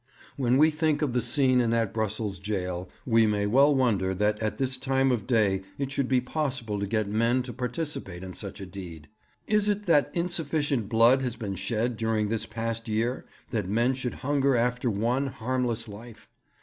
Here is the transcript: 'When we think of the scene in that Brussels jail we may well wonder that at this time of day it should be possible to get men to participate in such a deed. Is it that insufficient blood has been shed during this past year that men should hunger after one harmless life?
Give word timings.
'When 0.35 0.57
we 0.57 0.71
think 0.71 1.03
of 1.03 1.13
the 1.13 1.21
scene 1.21 1.61
in 1.61 1.69
that 1.69 1.93
Brussels 1.93 2.39
jail 2.39 2.89
we 3.05 3.27
may 3.27 3.45
well 3.45 3.75
wonder 3.75 4.15
that 4.15 4.39
at 4.39 4.57
this 4.57 4.75
time 4.79 5.11
of 5.11 5.27
day 5.27 5.61
it 5.77 5.91
should 5.91 6.07
be 6.07 6.19
possible 6.19 6.79
to 6.79 6.87
get 6.87 7.07
men 7.07 7.43
to 7.43 7.53
participate 7.53 8.23
in 8.23 8.33
such 8.33 8.59
a 8.59 8.65
deed. 8.65 9.09
Is 9.45 9.69
it 9.69 9.85
that 9.85 10.09
insufficient 10.15 10.89
blood 10.89 11.21
has 11.21 11.35
been 11.35 11.53
shed 11.53 11.97
during 11.97 12.29
this 12.29 12.47
past 12.47 12.87
year 12.87 13.27
that 13.51 13.69
men 13.69 13.93
should 13.93 14.15
hunger 14.25 14.55
after 14.55 14.89
one 14.89 15.27
harmless 15.27 15.87
life? 15.87 16.27